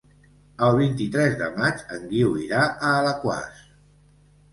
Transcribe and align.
El 0.67 0.77
vint-i-tres 0.77 1.35
de 1.41 1.49
maig 1.57 1.83
en 1.97 2.07
Guiu 2.13 2.31
irà 2.45 2.63
a 2.71 2.95
Alaquàs. 3.01 3.61